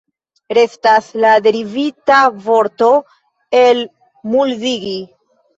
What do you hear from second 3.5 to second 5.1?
elmuldigi.